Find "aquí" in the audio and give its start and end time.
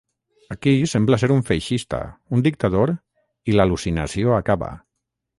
0.53-0.71